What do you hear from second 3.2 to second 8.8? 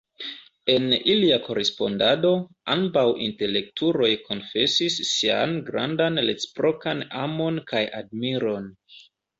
intelektuloj konfesis sian grandan reciprokan amon kaj admiron.